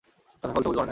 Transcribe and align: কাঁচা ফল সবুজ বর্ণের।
কাঁচা 0.43 0.53
ফল 0.55 0.61
সবুজ 0.63 0.77
বর্ণের। 0.77 0.89